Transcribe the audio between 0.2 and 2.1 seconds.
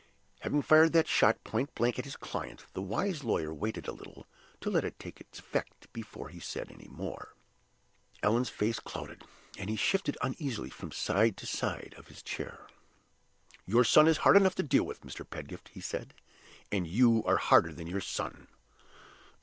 Having fired that shot pointblank at